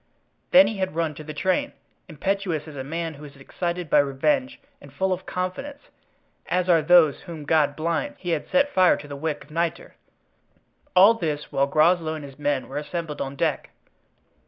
Then 0.49 0.65
he 0.65 0.77
had 0.77 0.95
run 0.95 1.13
to 1.13 1.23
the 1.23 1.31
train, 1.31 1.73
impetuous 2.09 2.67
as 2.67 2.75
a 2.75 2.83
man 2.83 3.13
who 3.13 3.23
is 3.23 3.35
excited 3.35 3.87
by 3.87 3.99
revenge, 3.99 4.59
and 4.81 4.91
full 4.91 5.13
of 5.13 5.27
confidence, 5.27 5.89
as 6.47 6.67
are 6.67 6.81
those 6.81 7.21
whom 7.21 7.45
God 7.45 7.75
blinds, 7.75 8.17
he 8.19 8.31
had 8.31 8.47
set 8.49 8.73
fire 8.73 8.97
to 8.97 9.07
the 9.07 9.15
wick 9.15 9.43
of 9.43 9.51
nitre. 9.51 9.93
All 10.95 11.13
this 11.13 11.51
while 11.51 11.67
Groslow 11.67 12.15
and 12.15 12.25
his 12.25 12.39
men 12.39 12.67
were 12.67 12.77
assembled 12.77 13.21
on 13.21 13.35
deck. 13.35 13.69